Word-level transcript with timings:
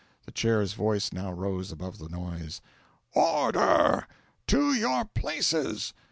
The 0.25 0.31
Chair's 0.31 0.73
voice 0.73 1.13
now 1.13 1.31
rose 1.31 1.71
above 1.71 1.99
the 1.99 2.09
noise: 2.09 2.59
"Order! 3.13 4.07
To 4.47 4.73
your 4.73 5.05
places! 5.05 5.93